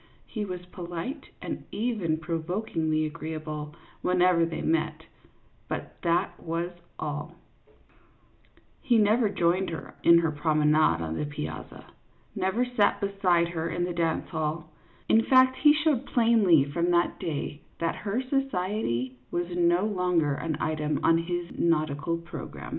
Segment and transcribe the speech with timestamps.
[0.25, 5.05] He was polite and even provokingly agreeable whenever they met,
[5.67, 7.35] but that was all;
[8.81, 11.85] he never joined her in her promenade on the piazza,
[12.35, 14.71] never sat beside her in the dance hall;
[15.07, 20.57] in fact, he showed plainly from that day that her society was no longer an
[20.59, 22.69] item on his nautical program.